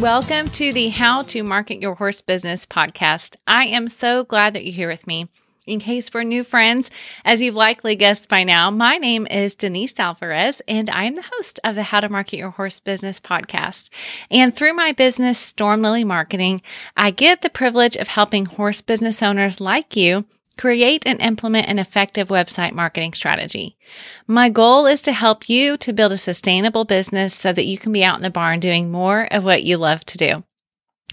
Welcome 0.00 0.48
to 0.52 0.72
the 0.72 0.88
How 0.88 1.20
to 1.24 1.42
Market 1.42 1.82
Your 1.82 1.94
Horse 1.94 2.22
Business 2.22 2.64
podcast. 2.64 3.36
I 3.46 3.66
am 3.66 3.86
so 3.90 4.24
glad 4.24 4.54
that 4.54 4.64
you're 4.64 4.72
here 4.72 4.88
with 4.88 5.06
me. 5.06 5.28
In 5.66 5.78
case 5.78 6.14
we're 6.14 6.22
new 6.22 6.42
friends, 6.42 6.90
as 7.22 7.42
you've 7.42 7.54
likely 7.54 7.96
guessed 7.96 8.26
by 8.26 8.42
now, 8.42 8.70
my 8.70 8.96
name 8.96 9.26
is 9.26 9.54
Denise 9.54 10.00
Alvarez, 10.00 10.62
and 10.66 10.88
I 10.88 11.04
am 11.04 11.16
the 11.16 11.28
host 11.34 11.60
of 11.64 11.74
the 11.74 11.82
How 11.82 12.00
to 12.00 12.08
Market 12.08 12.38
Your 12.38 12.48
Horse 12.48 12.80
Business 12.80 13.20
podcast. 13.20 13.90
And 14.30 14.56
through 14.56 14.72
my 14.72 14.92
business, 14.92 15.38
Storm 15.38 15.82
Lily 15.82 16.04
Marketing, 16.04 16.62
I 16.96 17.10
get 17.10 17.42
the 17.42 17.50
privilege 17.50 17.96
of 17.96 18.08
helping 18.08 18.46
horse 18.46 18.80
business 18.80 19.22
owners 19.22 19.60
like 19.60 19.96
you 19.96 20.24
create 20.58 21.06
and 21.06 21.20
implement 21.20 21.68
an 21.68 21.78
effective 21.78 22.28
website 22.28 22.72
marketing 22.72 23.12
strategy. 23.12 23.76
My 24.26 24.48
goal 24.48 24.86
is 24.86 25.00
to 25.02 25.12
help 25.12 25.48
you 25.48 25.76
to 25.78 25.92
build 25.92 26.12
a 26.12 26.18
sustainable 26.18 26.84
business 26.84 27.34
so 27.34 27.52
that 27.52 27.66
you 27.66 27.78
can 27.78 27.92
be 27.92 28.04
out 28.04 28.16
in 28.16 28.22
the 28.22 28.30
barn 28.30 28.60
doing 28.60 28.90
more 28.90 29.26
of 29.32 29.44
what 29.44 29.62
you 29.62 29.76
love 29.76 30.04
to 30.06 30.18
do. 30.18 30.44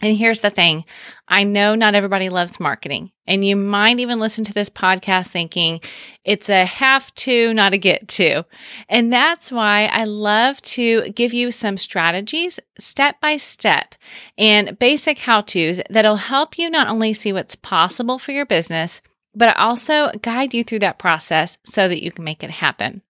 And 0.02 0.16
here's 0.16 0.42
the 0.42 0.52
thing. 0.52 0.86
I 1.28 1.44
know 1.44 1.74
not 1.74 1.96
everybody 1.96 2.30
loves 2.30 2.60
marketing 2.60 3.12
and 3.26 3.44
you 3.44 3.56
might 3.56 4.00
even 4.00 4.20
listen 4.20 4.44
to 4.44 4.54
this 4.54 4.70
podcast 4.70 5.28
thinking 5.28 5.82
it's 6.24 6.50
a 6.50 6.66
have 6.66 7.14
to, 7.16 7.52
not 7.56 7.74
a 7.74 7.80
get 7.80 8.08
to. 8.10 8.46
And 8.88 9.12
that's 9.12 9.52
why 9.52 9.90
I 9.92 10.04
love 10.04 10.62
to 10.64 11.10
give 11.10 11.34
you 11.34 11.52
some 11.52 11.78
strategies 11.78 12.60
step 12.78 13.20
by 13.20 13.38
step 13.38 13.96
and 14.38 14.78
basic 14.78 15.20
how 15.20 15.42
to's 15.42 15.82
that'll 15.90 16.18
help 16.18 16.60
you 16.60 16.70
not 16.70 16.88
only 16.88 17.14
see 17.14 17.34
what's 17.34 17.56
possible 17.56 18.20
for 18.20 18.34
your 18.34 18.46
business, 18.46 19.02
but 19.38 19.50
I 19.50 19.62
also 19.62 20.12
guide 20.22 20.54
you 20.54 20.64
through 20.64 20.80
that 20.80 20.98
process 20.98 21.58
so 21.64 21.88
that 21.88 22.04
you 22.04 22.12
can 22.12 22.24
make 22.24 22.44
it 22.44 22.50
happen. 22.50 23.04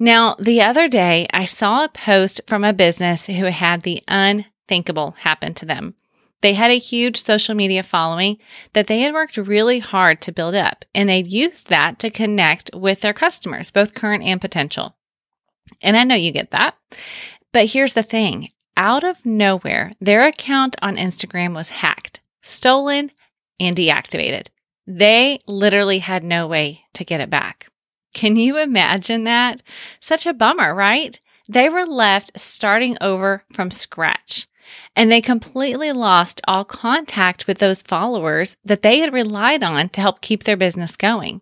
Now, 0.00 0.34
the 0.38 0.62
other 0.62 0.88
day, 0.88 1.26
I 1.32 1.44
saw 1.44 1.84
a 1.84 1.88
post 1.88 2.40
from 2.46 2.64
a 2.64 2.72
business 2.72 3.26
who 3.26 3.44
had 3.44 3.82
the 3.82 4.02
unthinkable 4.08 5.12
happen 5.20 5.54
to 5.54 5.66
them. 5.66 5.94
They 6.40 6.54
had 6.54 6.72
a 6.72 6.78
huge 6.78 7.18
social 7.18 7.54
media 7.54 7.84
following 7.84 8.38
that 8.72 8.88
they 8.88 9.02
had 9.02 9.12
worked 9.12 9.36
really 9.36 9.78
hard 9.78 10.20
to 10.22 10.32
build 10.32 10.56
up, 10.56 10.84
and 10.94 11.08
they'd 11.08 11.30
used 11.30 11.68
that 11.68 12.00
to 12.00 12.10
connect 12.10 12.70
with 12.74 13.02
their 13.02 13.12
customers, 13.12 13.70
both 13.70 13.94
current 13.94 14.24
and 14.24 14.40
potential. 14.40 14.96
And 15.80 15.96
I 15.96 16.02
know 16.02 16.16
you 16.16 16.32
get 16.32 16.50
that. 16.50 16.74
But 17.52 17.66
here's 17.66 17.92
the 17.92 18.02
thing 18.02 18.50
out 18.76 19.04
of 19.04 19.24
nowhere, 19.24 19.92
their 20.00 20.26
account 20.26 20.74
on 20.82 20.96
Instagram 20.96 21.54
was 21.54 21.68
hacked, 21.68 22.20
stolen, 22.40 23.12
and 23.60 23.76
deactivated. 23.76 24.48
They 24.86 25.40
literally 25.46 26.00
had 26.00 26.24
no 26.24 26.46
way 26.46 26.84
to 26.94 27.04
get 27.04 27.20
it 27.20 27.30
back. 27.30 27.68
Can 28.14 28.36
you 28.36 28.58
imagine 28.58 29.24
that? 29.24 29.62
Such 30.00 30.26
a 30.26 30.34
bummer, 30.34 30.74
right? 30.74 31.18
They 31.48 31.68
were 31.68 31.86
left 31.86 32.38
starting 32.38 32.96
over 33.00 33.44
from 33.52 33.70
scratch 33.70 34.48
and 34.94 35.10
they 35.10 35.20
completely 35.20 35.92
lost 35.92 36.40
all 36.46 36.64
contact 36.64 37.46
with 37.46 37.58
those 37.58 37.82
followers 37.82 38.56
that 38.64 38.82
they 38.82 39.00
had 39.00 39.12
relied 39.12 39.62
on 39.62 39.88
to 39.90 40.00
help 40.00 40.20
keep 40.20 40.44
their 40.44 40.56
business 40.56 40.96
going. 40.96 41.40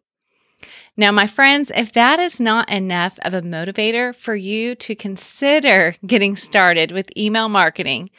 Now, 0.96 1.12
my 1.12 1.26
friends, 1.26 1.70
if 1.74 1.92
that 1.92 2.18
is 2.18 2.40
not 2.40 2.68
enough 2.68 3.18
of 3.22 3.32
a 3.32 3.40
motivator 3.40 4.14
for 4.14 4.34
you 4.34 4.74
to 4.76 4.94
consider 4.94 5.96
getting 6.06 6.36
started 6.36 6.92
with 6.92 7.16
email 7.16 7.48
marketing, 7.48 8.10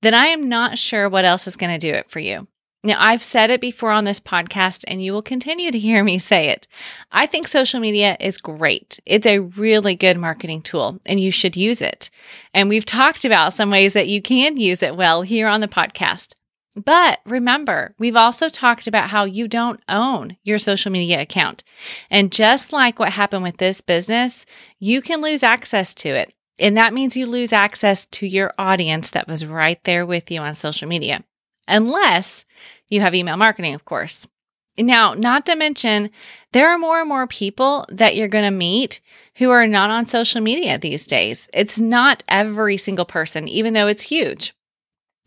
then 0.00 0.14
I 0.14 0.26
am 0.28 0.48
not 0.48 0.78
sure 0.78 1.08
what 1.08 1.24
else 1.24 1.46
is 1.46 1.56
going 1.56 1.78
to 1.78 1.86
do 1.86 1.92
it 1.92 2.10
for 2.10 2.20
you. 2.20 2.46
Now, 2.82 2.96
I've 2.98 3.22
said 3.22 3.50
it 3.50 3.60
before 3.60 3.90
on 3.90 4.04
this 4.04 4.20
podcast, 4.20 4.84
and 4.88 5.04
you 5.04 5.12
will 5.12 5.20
continue 5.20 5.70
to 5.70 5.78
hear 5.78 6.02
me 6.02 6.18
say 6.18 6.48
it. 6.48 6.66
I 7.12 7.26
think 7.26 7.46
social 7.46 7.78
media 7.78 8.16
is 8.18 8.38
great. 8.38 8.98
It's 9.04 9.26
a 9.26 9.40
really 9.40 9.94
good 9.94 10.16
marketing 10.16 10.62
tool, 10.62 10.98
and 11.04 11.20
you 11.20 11.30
should 11.30 11.56
use 11.56 11.82
it. 11.82 12.08
And 12.54 12.70
we've 12.70 12.86
talked 12.86 13.26
about 13.26 13.52
some 13.52 13.70
ways 13.70 13.92
that 13.92 14.08
you 14.08 14.22
can 14.22 14.56
use 14.56 14.82
it 14.82 14.96
well 14.96 15.20
here 15.20 15.46
on 15.46 15.60
the 15.60 15.68
podcast. 15.68 16.34
But 16.74 17.18
remember, 17.26 17.94
we've 17.98 18.16
also 18.16 18.48
talked 18.48 18.86
about 18.86 19.10
how 19.10 19.24
you 19.24 19.46
don't 19.46 19.82
own 19.86 20.38
your 20.42 20.56
social 20.56 20.90
media 20.90 21.20
account. 21.20 21.62
And 22.10 22.32
just 22.32 22.72
like 22.72 22.98
what 22.98 23.12
happened 23.12 23.42
with 23.42 23.58
this 23.58 23.82
business, 23.82 24.46
you 24.78 25.02
can 25.02 25.20
lose 25.20 25.42
access 25.42 25.94
to 25.96 26.08
it. 26.08 26.32
And 26.58 26.78
that 26.78 26.94
means 26.94 27.16
you 27.16 27.26
lose 27.26 27.52
access 27.52 28.06
to 28.06 28.26
your 28.26 28.54
audience 28.56 29.10
that 29.10 29.28
was 29.28 29.44
right 29.44 29.82
there 29.84 30.06
with 30.06 30.30
you 30.30 30.40
on 30.40 30.54
social 30.54 30.88
media 30.88 31.24
unless 31.70 32.44
you 32.88 33.00
have 33.00 33.14
email 33.14 33.36
marketing, 33.36 33.74
of 33.74 33.84
course. 33.84 34.26
Now, 34.78 35.14
not 35.14 35.46
to 35.46 35.56
mention, 35.56 36.10
there 36.52 36.68
are 36.68 36.78
more 36.78 37.00
and 37.00 37.08
more 37.08 37.26
people 37.26 37.86
that 37.90 38.16
you're 38.16 38.28
going 38.28 38.44
to 38.44 38.50
meet 38.50 39.00
who 39.36 39.50
are 39.50 39.66
not 39.66 39.90
on 39.90 40.06
social 40.06 40.40
media 40.40 40.78
these 40.78 41.06
days. 41.06 41.48
It's 41.52 41.80
not 41.80 42.22
every 42.28 42.76
single 42.76 43.04
person, 43.04 43.48
even 43.48 43.74
though 43.74 43.88
it's 43.88 44.04
huge. 44.04 44.54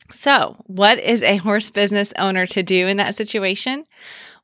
So, 0.09 0.57
what 0.67 0.99
is 0.99 1.23
a 1.23 1.37
horse 1.37 1.71
business 1.71 2.13
owner 2.17 2.45
to 2.47 2.63
do 2.63 2.87
in 2.87 2.97
that 2.97 3.15
situation? 3.15 3.85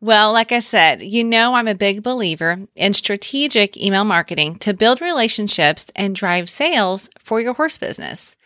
Well, 0.02 0.32
like 0.32 0.54
I 0.54 0.60
said, 0.60 1.02
you 1.02 1.24
know, 1.24 1.56
I'm 1.56 1.68
a 1.68 1.76
big 1.76 2.02
believer 2.02 2.68
in 2.76 2.94
strategic 2.94 3.76
email 3.76 4.06
marketing 4.06 4.56
to 4.60 4.74
build 4.74 5.02
relationships 5.02 5.92
and 5.96 6.16
drive 6.16 6.50
sales 6.50 7.10
for 7.20 7.42
your 7.42 7.54
horse 7.54 7.78
business. 7.78 8.38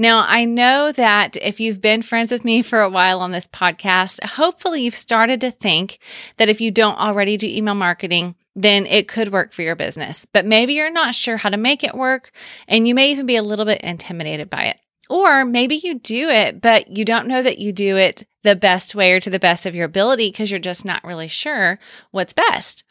Now, 0.00 0.24
I 0.26 0.46
know 0.46 0.92
that 0.92 1.36
if 1.42 1.60
you've 1.60 1.82
been 1.82 2.00
friends 2.00 2.32
with 2.32 2.42
me 2.42 2.62
for 2.62 2.80
a 2.80 2.88
while 2.88 3.20
on 3.20 3.32
this 3.32 3.46
podcast, 3.46 4.24
hopefully 4.24 4.82
you've 4.82 4.94
started 4.94 5.42
to 5.42 5.50
think 5.50 5.98
that 6.38 6.48
if 6.48 6.58
you 6.58 6.70
don't 6.70 6.96
already 6.96 7.36
do 7.36 7.46
email 7.46 7.74
marketing, 7.74 8.34
then 8.56 8.86
it 8.86 9.08
could 9.08 9.30
work 9.30 9.52
for 9.52 9.60
your 9.60 9.76
business. 9.76 10.26
But 10.32 10.46
maybe 10.46 10.72
you're 10.72 10.90
not 10.90 11.14
sure 11.14 11.36
how 11.36 11.50
to 11.50 11.58
make 11.58 11.84
it 11.84 11.94
work, 11.94 12.30
and 12.66 12.88
you 12.88 12.94
may 12.94 13.10
even 13.10 13.26
be 13.26 13.36
a 13.36 13.42
little 13.42 13.66
bit 13.66 13.82
intimidated 13.82 14.48
by 14.48 14.62
it. 14.68 14.80
Or 15.10 15.44
maybe 15.44 15.76
you 15.76 15.98
do 15.98 16.30
it, 16.30 16.62
but 16.62 16.96
you 16.96 17.04
don't 17.04 17.28
know 17.28 17.42
that 17.42 17.58
you 17.58 17.70
do 17.70 17.98
it 17.98 18.26
the 18.42 18.56
best 18.56 18.94
way 18.94 19.12
or 19.12 19.20
to 19.20 19.28
the 19.28 19.38
best 19.38 19.66
of 19.66 19.74
your 19.74 19.84
ability 19.84 20.28
because 20.28 20.50
you're 20.50 20.60
just 20.60 20.82
not 20.82 21.04
really 21.04 21.28
sure 21.28 21.78
what's 22.10 22.32
best. 22.32 22.84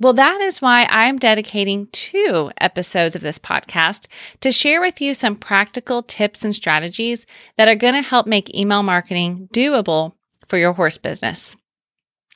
Well, 0.00 0.12
that 0.14 0.40
is 0.40 0.60
why 0.60 0.88
I'm 0.90 1.18
dedicating 1.18 1.86
two 1.92 2.50
episodes 2.60 3.14
of 3.14 3.22
this 3.22 3.38
podcast 3.38 4.08
to 4.40 4.50
share 4.50 4.80
with 4.80 5.00
you 5.00 5.14
some 5.14 5.36
practical 5.36 6.02
tips 6.02 6.44
and 6.44 6.54
strategies 6.54 7.26
that 7.56 7.68
are 7.68 7.76
going 7.76 7.94
to 7.94 8.02
help 8.02 8.26
make 8.26 8.54
email 8.54 8.82
marketing 8.82 9.48
doable 9.52 10.14
for 10.48 10.58
your 10.58 10.72
horse 10.72 10.98
business. 10.98 11.56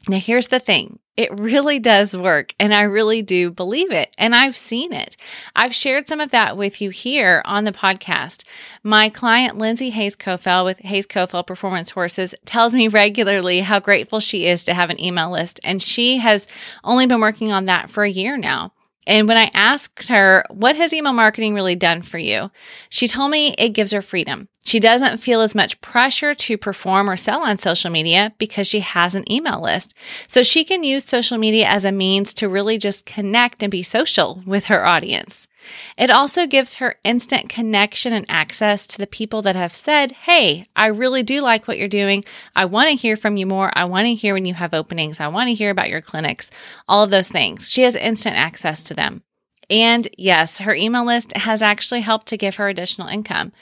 Now, 0.08 0.18
here's 0.18 0.48
the 0.48 0.60
thing 0.60 1.00
it 1.18 1.36
really 1.36 1.80
does 1.80 2.16
work, 2.16 2.54
and 2.60 2.72
I 2.72 2.82
really 2.82 3.22
do 3.22 3.50
believe 3.50 3.90
it, 3.90 4.14
and 4.16 4.36
I've 4.36 4.56
seen 4.56 4.92
it. 4.92 5.16
I've 5.56 5.74
shared 5.74 6.06
some 6.06 6.20
of 6.20 6.30
that 6.30 6.56
with 6.56 6.80
you 6.80 6.90
here 6.90 7.42
on 7.44 7.64
the 7.64 7.72
podcast. 7.72 8.44
My 8.84 9.08
client, 9.08 9.58
Lindsay 9.58 9.90
Hayes 9.90 10.14
Kofel 10.14 10.64
with 10.64 10.78
Hayes 10.78 11.08
Kofel 11.08 11.44
Performance 11.44 11.90
Horses, 11.90 12.36
tells 12.44 12.72
me 12.72 12.86
regularly 12.86 13.60
how 13.60 13.80
grateful 13.80 14.20
she 14.20 14.46
is 14.46 14.62
to 14.62 14.74
have 14.74 14.90
an 14.90 15.04
email 15.04 15.32
list, 15.32 15.58
and 15.64 15.82
she 15.82 16.18
has 16.18 16.46
only 16.84 17.04
been 17.04 17.20
working 17.20 17.50
on 17.50 17.66
that 17.66 17.90
for 17.90 18.04
a 18.04 18.10
year 18.10 18.36
now. 18.36 18.72
And 19.08 19.26
when 19.26 19.38
I 19.38 19.50
asked 19.54 20.08
her, 20.08 20.44
what 20.50 20.76
has 20.76 20.92
email 20.92 21.14
marketing 21.14 21.54
really 21.54 21.74
done 21.74 22.02
for 22.02 22.18
you? 22.18 22.50
She 22.90 23.08
told 23.08 23.30
me 23.30 23.54
it 23.56 23.70
gives 23.70 23.90
her 23.92 24.02
freedom. 24.02 24.48
She 24.66 24.78
doesn't 24.78 25.16
feel 25.16 25.40
as 25.40 25.54
much 25.54 25.80
pressure 25.80 26.34
to 26.34 26.58
perform 26.58 27.08
or 27.08 27.16
sell 27.16 27.40
on 27.40 27.56
social 27.56 27.90
media 27.90 28.34
because 28.36 28.66
she 28.66 28.80
has 28.80 29.14
an 29.14 29.30
email 29.32 29.62
list. 29.62 29.94
So 30.26 30.42
she 30.42 30.62
can 30.62 30.84
use 30.84 31.06
social 31.06 31.38
media 31.38 31.66
as 31.66 31.86
a 31.86 31.90
means 31.90 32.34
to 32.34 32.50
really 32.50 32.76
just 32.76 33.06
connect 33.06 33.62
and 33.62 33.70
be 33.70 33.82
social 33.82 34.42
with 34.44 34.66
her 34.66 34.84
audience. 34.84 35.47
It 35.96 36.10
also 36.10 36.46
gives 36.46 36.76
her 36.76 36.96
instant 37.04 37.48
connection 37.48 38.12
and 38.12 38.26
access 38.28 38.86
to 38.88 38.98
the 38.98 39.06
people 39.06 39.42
that 39.42 39.56
have 39.56 39.74
said, 39.74 40.12
Hey, 40.12 40.66
I 40.76 40.86
really 40.86 41.22
do 41.22 41.40
like 41.40 41.66
what 41.66 41.78
you're 41.78 41.88
doing. 41.88 42.24
I 42.54 42.64
want 42.64 42.90
to 42.90 42.96
hear 42.96 43.16
from 43.16 43.36
you 43.36 43.46
more. 43.46 43.70
I 43.74 43.84
want 43.84 44.06
to 44.06 44.14
hear 44.14 44.34
when 44.34 44.44
you 44.44 44.54
have 44.54 44.74
openings. 44.74 45.20
I 45.20 45.28
want 45.28 45.48
to 45.48 45.54
hear 45.54 45.70
about 45.70 45.90
your 45.90 46.00
clinics, 46.00 46.50
all 46.88 47.02
of 47.02 47.10
those 47.10 47.28
things. 47.28 47.70
She 47.70 47.82
has 47.82 47.96
instant 47.96 48.36
access 48.36 48.84
to 48.84 48.94
them. 48.94 49.22
And 49.70 50.08
yes, 50.16 50.58
her 50.58 50.74
email 50.74 51.04
list 51.04 51.36
has 51.36 51.60
actually 51.60 52.00
helped 52.00 52.28
to 52.28 52.38
give 52.38 52.56
her 52.56 52.68
additional 52.68 53.08
income. 53.08 53.52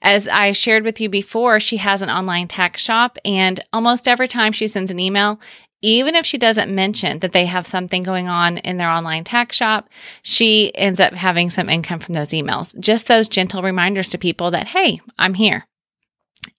As 0.00 0.28
I 0.28 0.52
shared 0.52 0.84
with 0.84 1.00
you 1.00 1.08
before, 1.08 1.58
she 1.58 1.78
has 1.78 2.02
an 2.02 2.10
online 2.10 2.46
tack 2.46 2.76
shop, 2.76 3.18
and 3.24 3.58
almost 3.72 4.06
every 4.06 4.28
time 4.28 4.52
she 4.52 4.68
sends 4.68 4.92
an 4.92 5.00
email, 5.00 5.40
even 5.82 6.14
if 6.14 6.24
she 6.24 6.38
doesn't 6.38 6.74
mention 6.74 7.18
that 7.20 7.32
they 7.32 7.46
have 7.46 7.66
something 7.66 8.02
going 8.02 8.28
on 8.28 8.58
in 8.58 8.76
their 8.76 8.88
online 8.88 9.24
tack 9.24 9.52
shop, 9.52 9.88
she 10.22 10.74
ends 10.74 11.00
up 11.00 11.12
having 11.12 11.50
some 11.50 11.68
income 11.68 12.00
from 12.00 12.14
those 12.14 12.28
emails. 12.28 12.78
Just 12.78 13.06
those 13.06 13.28
gentle 13.28 13.62
reminders 13.62 14.08
to 14.10 14.18
people 14.18 14.50
that, 14.50 14.68
hey, 14.68 15.00
I'm 15.18 15.34
here. 15.34 15.66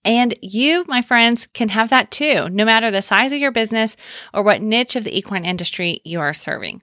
And 0.04 0.34
you, 0.40 0.84
my 0.86 1.02
friends, 1.02 1.48
can 1.52 1.70
have 1.70 1.90
that 1.90 2.10
too, 2.10 2.48
no 2.50 2.64
matter 2.64 2.90
the 2.90 3.02
size 3.02 3.32
of 3.32 3.38
your 3.38 3.52
business 3.52 3.96
or 4.32 4.42
what 4.42 4.62
niche 4.62 4.96
of 4.96 5.04
the 5.04 5.16
equine 5.16 5.44
industry 5.44 6.00
you 6.04 6.20
are 6.20 6.32
serving. 6.32 6.82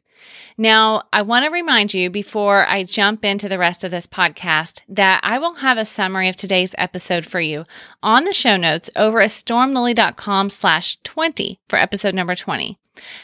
Now, 0.57 1.03
I 1.11 1.21
want 1.21 1.45
to 1.45 1.51
remind 1.51 1.93
you 1.93 2.09
before 2.09 2.65
I 2.67 2.83
jump 2.83 3.25
into 3.25 3.49
the 3.49 3.57
rest 3.57 3.83
of 3.83 3.91
this 3.91 4.07
podcast 4.07 4.81
that 4.87 5.19
I 5.23 5.37
will 5.37 5.55
have 5.55 5.77
a 5.77 5.85
summary 5.85 6.29
of 6.29 6.35
today's 6.35 6.73
episode 6.77 7.25
for 7.25 7.41
you 7.41 7.65
on 8.01 8.23
the 8.23 8.33
show 8.33 8.57
notes 8.57 8.89
over 8.95 9.21
at 9.21 9.29
stormlily.com 9.29 10.49
slash 10.49 10.97
20 11.03 11.59
for 11.67 11.77
episode 11.77 12.15
number 12.15 12.35
20. 12.35 12.77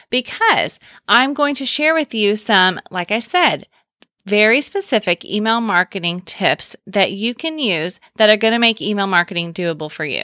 Because 0.09 0.79
I'm 1.07 1.33
going 1.33 1.55
to 1.55 1.65
share 1.65 1.93
with 1.93 2.13
you 2.13 2.35
some, 2.35 2.81
like 2.89 3.11
I 3.11 3.19
said, 3.19 3.67
very 4.25 4.61
specific 4.61 5.25
email 5.25 5.61
marketing 5.61 6.21
tips 6.21 6.75
that 6.85 7.11
you 7.11 7.33
can 7.33 7.57
use 7.57 7.99
that 8.17 8.29
are 8.29 8.37
going 8.37 8.53
to 8.53 8.59
make 8.59 8.81
email 8.81 9.07
marketing 9.07 9.53
doable 9.53 9.89
for 9.89 10.05
you. 10.05 10.23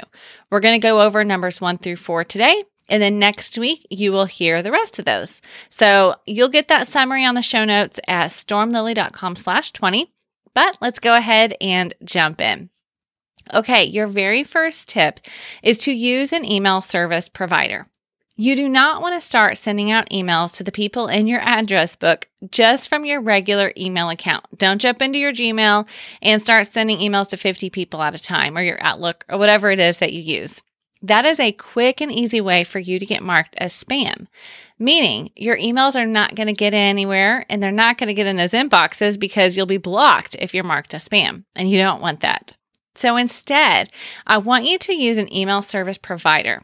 We're 0.49 0.59
going 0.59 0.79
to 0.79 0.85
go 0.85 1.01
over 1.01 1.23
numbers 1.23 1.59
one 1.59 1.77
through 1.77 1.95
four 1.95 2.23
today. 2.23 2.63
And 2.89 3.01
then 3.01 3.19
next 3.19 3.57
week, 3.57 3.85
you 3.89 4.11
will 4.11 4.25
hear 4.25 4.61
the 4.61 4.71
rest 4.71 4.99
of 4.99 5.05
those. 5.05 5.41
So 5.69 6.15
you'll 6.25 6.49
get 6.49 6.67
that 6.69 6.87
summary 6.87 7.25
on 7.25 7.35
the 7.35 7.41
show 7.41 7.65
notes 7.65 7.99
at 8.07 8.31
stormlily.com 8.31 9.35
slash 9.35 9.71
20. 9.71 10.11
But 10.53 10.77
let's 10.81 10.99
go 10.99 11.15
ahead 11.15 11.55
and 11.61 11.93
jump 12.03 12.41
in. 12.41 12.69
Okay, 13.53 13.85
your 13.85 14.07
very 14.07 14.43
first 14.43 14.89
tip 14.89 15.19
is 15.63 15.77
to 15.79 15.91
use 15.91 16.33
an 16.33 16.45
email 16.45 16.81
service 16.81 17.29
provider. 17.29 17.87
You 18.39 18.55
do 18.55 18.69
not 18.69 19.01
want 19.01 19.15
to 19.15 19.25
start 19.25 19.57
sending 19.57 19.89
out 19.89 20.09
emails 20.11 20.53
to 20.53 20.63
the 20.63 20.71
people 20.71 21.07
in 21.07 21.25
your 21.25 21.39
address 21.39 21.95
book 21.95 22.27
just 22.51 22.87
from 22.87 23.03
your 23.03 23.19
regular 23.19 23.73
email 23.75 24.09
account. 24.09 24.45
Don't 24.55 24.79
jump 24.79 25.01
into 25.01 25.17
your 25.17 25.33
Gmail 25.33 25.87
and 26.21 26.39
start 26.39 26.71
sending 26.71 26.99
emails 26.99 27.29
to 27.29 27.37
50 27.37 27.71
people 27.71 28.03
at 28.03 28.13
a 28.13 28.21
time 28.21 28.55
or 28.55 28.61
your 28.61 28.77
Outlook 28.79 29.25
or 29.27 29.39
whatever 29.39 29.71
it 29.71 29.79
is 29.79 29.97
that 29.97 30.13
you 30.13 30.21
use. 30.21 30.61
That 31.01 31.25
is 31.25 31.39
a 31.39 31.51
quick 31.51 32.01
and 32.01 32.11
easy 32.11 32.41
way 32.41 32.63
for 32.63 32.79
you 32.79 32.97
to 32.97 33.05
get 33.05 33.21
marked 33.21 33.55
as 33.59 33.71
spam, 33.71 34.27
meaning 34.79 35.31
your 35.35 35.57
emails 35.57 35.95
are 35.95 36.07
not 36.07 36.35
going 36.35 36.47
to 36.47 36.53
get 36.53 36.73
anywhere 36.73 37.45
and 37.49 37.61
they're 37.61 37.71
not 37.71 37.97
going 37.97 38.07
to 38.07 38.15
get 38.15 38.25
in 38.25 38.37
those 38.37 38.51
inboxes 38.51 39.19
because 39.19 39.55
you'll 39.55 39.67
be 39.67 39.77
blocked 39.77 40.35
if 40.39 40.53
you're 40.53 40.63
marked 40.63 40.93
as 40.93 41.07
spam, 41.07 41.43
and 41.55 41.69
you 41.69 41.77
don't 41.77 42.01
want 42.01 42.21
that. 42.21 42.57
So 42.95 43.15
instead, 43.15 43.91
I 44.25 44.39
want 44.39 44.65
you 44.65 44.79
to 44.79 44.93
use 44.93 45.19
an 45.19 45.31
email 45.31 45.61
service 45.61 45.99
provider. 45.99 46.63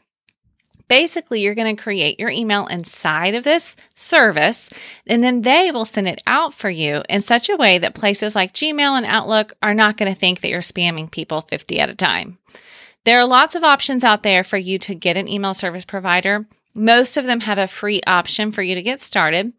Basically, 0.87 1.41
you're 1.41 1.55
going 1.55 1.75
to 1.75 1.81
create 1.81 2.19
your 2.19 2.29
email 2.29 2.67
inside 2.67 3.35
of 3.35 3.43
this 3.43 3.75
service, 3.95 4.69
and 5.07 5.23
then 5.23 5.41
they 5.41 5.71
will 5.71 5.85
send 5.85 6.07
it 6.07 6.21
out 6.27 6.53
for 6.53 6.69
you 6.69 7.03
in 7.07 7.21
such 7.21 7.49
a 7.49 7.55
way 7.55 7.77
that 7.77 7.95
places 7.95 8.35
like 8.35 8.53
Gmail 8.53 8.97
and 8.97 9.05
Outlook 9.05 9.53
are 9.61 9.73
not 9.73 9.95
going 9.95 10.13
to 10.13 10.19
think 10.19 10.41
that 10.41 10.49
you're 10.49 10.59
spamming 10.59 11.09
people 11.09 11.41
50 11.41 11.79
at 11.79 11.89
a 11.89 11.95
time. 11.95 12.37
There 13.05 13.19
are 13.19 13.25
lots 13.25 13.55
of 13.55 13.63
options 13.63 14.03
out 14.03 14.23
there 14.23 14.43
for 14.43 14.57
you 14.57 14.79
to 14.79 14.95
get 14.95 15.17
an 15.17 15.27
email 15.27 15.53
service 15.53 15.83
provider. 15.83 16.47
Most 16.73 17.17
of 17.17 17.25
them 17.25 17.41
have 17.41 17.57
a 17.57 17.67
free 17.67 18.01
option 18.07 18.51
for 18.51 18.63
you 18.63 18.75
to 18.75 18.81
get 18.81 19.01
started. 19.01 19.53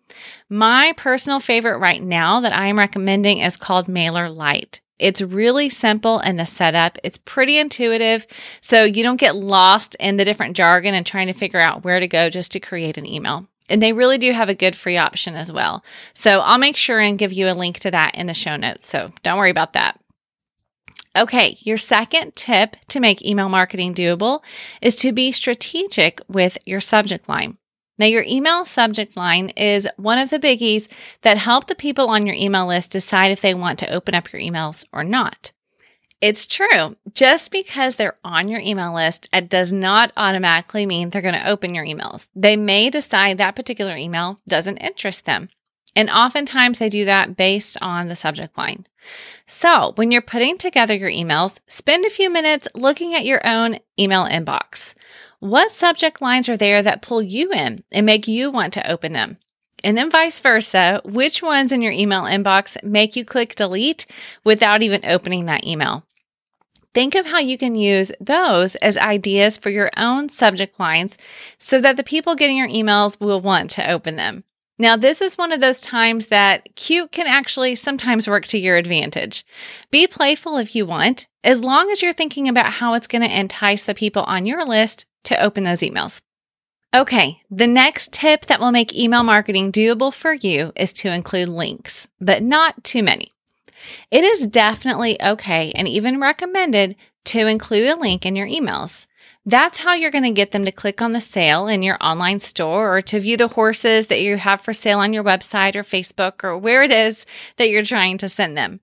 My 0.49 0.95
personal 0.97 1.41
favorite 1.41 1.79
right 1.79 2.03
now 2.03 2.41
that 2.41 2.57
I 2.57 2.67
am 2.67 2.79
recommending 2.79 3.39
is 3.39 3.57
called 3.57 3.87
MailerLite. 3.87 4.81
It's 4.99 5.21
really 5.21 5.69
simple 5.69 6.21
in 6.21 6.37
the 6.37 6.47
setup. 6.47 6.99
It's 7.05 7.19
pretty 7.19 7.59
intuitive. 7.59 8.27
So 8.61 8.85
you 8.85 9.03
don't 9.03 9.21
get 9.21 9.37
lost 9.37 9.95
in 10.01 10.17
the 10.17 10.25
different 10.25 10.57
jargon 10.57 10.95
and 10.95 11.05
trying 11.05 11.27
to 11.27 11.33
figure 11.33 11.61
out 11.61 11.85
where 11.85 12.01
to 12.01 12.09
go 12.09 12.31
just 12.31 12.53
to 12.53 12.61
create 12.61 12.97
an 12.97 13.07
email. 13.07 13.47
And 13.69 13.83
they 13.83 13.93
really 13.93 14.19
do 14.19 14.33
have 14.33 14.49
a 14.49 14.55
good 14.55 14.77
free 14.77 14.97
option 14.97 15.35
as 15.35 15.53
well. 15.53 15.85
So 16.15 16.41
I'll 16.41 16.59
make 16.59 16.77
sure 16.77 17.01
and 17.01 17.19
give 17.19 17.33
you 17.33 17.49
a 17.49 17.55
link 17.55 17.79
to 17.81 17.91
that 17.91 18.15
in 18.15 18.27
the 18.27 18.35
show 18.35 18.57
notes. 18.57 18.87
So 18.87 19.13
don't 19.23 19.39
worry 19.39 19.51
about 19.51 19.75
that. 19.75 20.01
Okay, 21.17 21.59
your 21.61 21.77
second 21.77 22.35
tip 22.35 22.77
to 22.89 22.99
make 22.99 23.25
email 23.25 23.49
marketing 23.49 23.95
doable 23.95 24.43
is 24.83 24.97
to 24.97 25.13
be 25.13 25.31
strategic 25.31 26.21
with 26.29 26.59
your 26.67 26.81
subject 26.81 27.29
line. 27.29 27.57
Now, 27.97 28.07
your 28.07 28.25
email 28.27 28.65
subject 28.65 29.17
line 29.17 29.51
is 29.51 29.87
one 29.97 30.19
of 30.19 30.31
the 30.31 30.41
biggies 30.41 30.89
that 31.23 31.39
help 31.39 31.69
the 31.69 31.77
people 31.77 32.09
on 32.09 32.27
your 32.27 32.35
email 32.35 32.67
list 32.67 32.91
decide 32.91 33.31
if 33.31 33.41
they 33.41 33.55
want 33.55 33.79
to 33.79 33.93
open 33.93 34.17
up 34.17 34.33
your 34.33 34.43
emails 34.43 34.85
or 34.93 35.05
not. 35.05 35.53
It's 36.21 36.49
true. 36.49 36.97
Just 37.13 37.53
because 37.53 37.95
they're 37.95 38.19
on 38.25 38.49
your 38.49 38.61
email 38.61 38.95
list, 38.95 39.29
it 39.33 39.49
does 39.49 39.73
not 39.73 40.11
automatically 40.17 40.87
mean 40.87 41.11
they're 41.11 41.23
going 41.23 41.35
to 41.35 41.49
open 41.49 41.75
your 41.75 41.85
emails. 41.85 42.27
They 42.35 42.57
may 42.57 42.91
decide 42.91 43.39
that 43.39 43.55
particular 43.55 43.95
email 43.95 44.41
doesn't 44.49 44.79
interest 44.79 45.27
them. 45.27 45.51
And 45.97 46.11
oftentimes 46.11 46.79
they 46.79 46.89
do 46.89 47.05
that 47.05 47.37
based 47.37 47.77
on 47.81 48.09
the 48.09 48.17
subject 48.17 48.59
line. 48.59 48.87
So 49.47 49.93
when 49.97 50.11
you're 50.11 50.23
putting 50.23 50.59
together 50.59 50.95
your 50.95 51.11
emails, 51.11 51.61
spend 51.69 52.05
a 52.05 52.11
few 52.11 52.31
minutes 52.31 52.67
looking 52.75 53.15
at 53.15 53.25
your 53.25 53.47
own 53.47 53.79
email 53.99 54.25
inbox. 54.25 54.95
What 55.41 55.75
subject 55.75 56.23
lines 56.23 56.49
are 56.49 56.57
there 56.57 56.83
that 56.83 57.03
pull 57.03 57.23
you 57.23 57.53
in 57.53 57.85
and 57.93 58.07
make 58.07 58.27
you 58.27 58.51
want 58.51 58.73
to 58.75 58.91
open 58.91 59.13
them? 59.13 59.39
And 59.85 59.99
then 59.99 60.11
vice 60.11 60.41
versa, 60.41 61.03
which 61.05 61.43
ones 61.43 61.71
in 61.71 61.83
your 61.83 61.93
email 61.93 62.23
inbox 62.23 62.83
make 62.83 63.15
you 63.15 63.25
click 63.25 63.55
delete 63.55 64.07
without 64.43 64.83
even 64.83 65.05
opening 65.05 65.45
that 65.45 65.67
email? 65.67 66.07
Think 66.95 67.15
of 67.15 67.27
how 67.27 67.39
you 67.39 67.59
can 67.59 67.75
use 67.75 68.11
those 68.21 68.77
as 68.77 68.97
ideas 68.97 69.59
for 69.59 69.69
your 69.69 69.91
own 69.97 70.29
subject 70.31 70.81
lines 70.81 71.19
so 71.59 71.81
that 71.81 71.97
the 71.97 72.05
people 72.05 72.37
getting 72.37 72.57
your 72.57 72.69
emails 72.69 73.21
will 73.21 73.41
want 73.41 73.69
to 73.71 73.91
open 73.91 74.17
them. 74.17 74.45
Now, 74.77 74.97
this 74.97 75.21
is 75.21 75.39
one 75.39 75.53
of 75.53 75.61
those 75.61 75.81
times 75.81 76.27
that 76.27 76.75
cute 76.75 77.13
can 77.13 77.29
actually 77.29 77.77
sometimes 77.77 78.27
work 78.27 78.47
to 78.47 78.59
your 78.59 78.77
advantage. 78.77 79.47
Be 79.91 80.09
playful 80.09 80.57
if 80.57 80.75
you 80.75 80.85
want, 80.85 81.29
as 81.45 81.63
long 81.63 81.91
as 81.91 82.03
you're 82.03 82.13
thinking 82.13 82.49
about 82.49 82.73
how 82.73 82.95
it's 82.95 83.07
going 83.07 83.23
to 83.23 83.41
entice 83.41 83.83
the 83.85 83.95
people 83.95 84.23
on 84.25 84.47
your 84.47 84.65
list 84.65 85.07
to 85.25 85.41
open 85.41 85.63
those 85.63 85.81
emails. 85.81 86.21
Okay, 86.95 87.41
the 87.51 87.67
next 87.67 88.13
tip 88.13 88.47
that 88.47 88.61
will 88.61 88.73
make 88.73 88.95
email 88.95 89.23
marketing 89.23 89.71
doable 89.71 90.13
for 90.13 90.33
you 90.33 90.73
is 90.77 90.93
to 90.95 91.13
include 91.13 91.49
links, 91.49 92.09
but 92.21 92.43
not 92.43 92.83
too 92.83 93.03
many. 93.03 93.33
It 94.11 94.25
is 94.25 94.47
definitely 94.47 95.21
okay 95.23 95.73
and 95.75 95.87
even 95.87 96.21
recommended 96.21 96.97
to 97.27 97.47
include 97.47 97.91
a 97.91 97.97
link 97.97 98.27
in 98.27 98.37
your 98.37 98.47
emails. 98.47 99.07
That's 99.47 99.79
how 99.79 99.93
you're 99.93 100.11
going 100.11 100.25
to 100.25 100.31
get 100.31 100.53
them 100.53 100.65
to 100.65 100.73
click 100.73 101.03
on 101.03 101.13
the 101.13 101.21
sale 101.21 101.67
in 101.67 101.83
your 101.83 101.99
online 102.01 102.41
store 102.41 102.97
or 102.97 103.03
to 103.03 103.21
view 103.21 103.37
the 103.37 103.49
horses 103.49 104.07
that 104.07 104.23
you 104.23 104.39
have 104.39 104.63
for 104.63 104.73
sale 104.73 105.01
on 105.01 105.13
your 105.13 105.23
website 105.23 105.77
or 105.77 105.83
Facebook 105.83 106.43
or 106.43 106.57
where 106.57 106.83
it 106.83 106.91
is 106.91 107.27
that 107.59 107.69
you're 107.69 107.83
trying 107.83 108.17
to 108.19 108.29
send 108.29 108.57
them. 108.57 108.81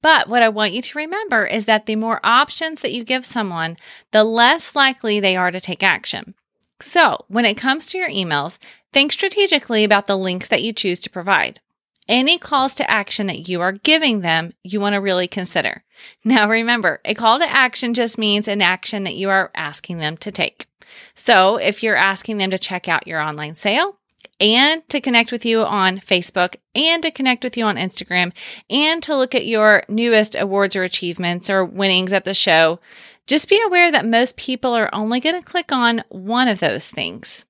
But 0.00 0.28
what 0.28 0.42
I 0.42 0.48
want 0.48 0.72
you 0.72 0.80
to 0.80 0.98
remember 0.98 1.44
is 1.44 1.66
that 1.66 1.84
the 1.84 1.96
more 1.96 2.20
options 2.24 2.80
that 2.80 2.92
you 2.92 3.04
give 3.04 3.26
someone, 3.26 3.76
the 4.12 4.24
less 4.24 4.74
likely 4.74 5.20
they 5.20 5.36
are 5.36 5.50
to 5.50 5.60
take 5.60 5.82
action. 5.82 6.34
So 6.80 7.24
when 7.28 7.44
it 7.44 7.56
comes 7.56 7.84
to 7.86 7.98
your 7.98 8.10
emails, 8.10 8.58
think 8.92 9.12
strategically 9.12 9.84
about 9.84 10.06
the 10.06 10.16
links 10.16 10.48
that 10.48 10.62
you 10.62 10.72
choose 10.72 11.00
to 11.00 11.10
provide 11.10 11.60
any 12.08 12.38
calls 12.38 12.74
to 12.76 12.90
action 12.90 13.26
that 13.26 13.48
you 13.48 13.60
are 13.60 13.72
giving 13.72 14.20
them, 14.20 14.52
you 14.64 14.80
want 14.80 14.94
to 14.94 15.00
really 15.00 15.28
consider. 15.28 15.84
Now, 16.24 16.48
remember, 16.48 17.00
a 17.04 17.14
call 17.14 17.38
to 17.38 17.48
action 17.48 17.94
just 17.94 18.18
means 18.18 18.48
an 18.48 18.62
action 18.62 19.04
that 19.04 19.16
you 19.16 19.28
are 19.30 19.50
asking 19.54 19.98
them 19.98 20.16
to 20.18 20.32
take. 20.32 20.66
So, 21.14 21.56
if 21.56 21.82
you're 21.82 21.96
asking 21.96 22.38
them 22.38 22.50
to 22.50 22.58
check 22.58 22.88
out 22.88 23.06
your 23.06 23.20
online 23.20 23.54
sale 23.54 23.98
and 24.40 24.88
to 24.88 25.00
connect 25.00 25.32
with 25.32 25.44
you 25.44 25.62
on 25.62 25.98
Facebook 25.98 26.56
and 26.74 27.02
to 27.02 27.10
connect 27.10 27.44
with 27.44 27.56
you 27.56 27.64
on 27.64 27.76
Instagram 27.76 28.32
and 28.70 29.02
to 29.02 29.16
look 29.16 29.34
at 29.34 29.46
your 29.46 29.82
newest 29.88 30.36
awards 30.36 30.76
or 30.76 30.82
achievements 30.84 31.50
or 31.50 31.64
winnings 31.64 32.12
at 32.12 32.24
the 32.24 32.34
show, 32.34 32.80
just 33.26 33.48
be 33.48 33.60
aware 33.66 33.92
that 33.92 34.06
most 34.06 34.36
people 34.36 34.74
are 34.74 34.88
only 34.92 35.20
going 35.20 35.36
to 35.36 35.42
click 35.42 35.72
on 35.72 36.02
one 36.08 36.48
of 36.48 36.60
those 36.60 36.86
things. 36.86 37.44